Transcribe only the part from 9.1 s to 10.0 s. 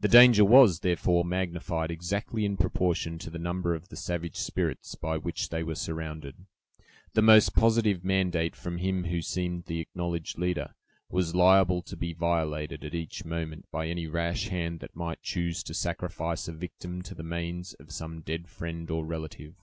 seemed the